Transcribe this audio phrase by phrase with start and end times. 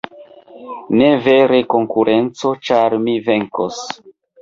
[1.01, 3.83] Ne vere konkurenco, ĉar mi venkos.